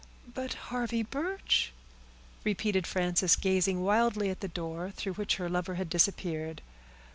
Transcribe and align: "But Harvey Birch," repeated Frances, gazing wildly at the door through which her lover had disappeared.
"But 0.33 0.55
Harvey 0.55 1.03
Birch," 1.03 1.71
repeated 2.43 2.87
Frances, 2.87 3.35
gazing 3.35 3.83
wildly 3.83 4.31
at 4.31 4.39
the 4.39 4.47
door 4.47 4.89
through 4.89 5.13
which 5.13 5.35
her 5.35 5.47
lover 5.47 5.75
had 5.75 5.91
disappeared. 5.91 6.63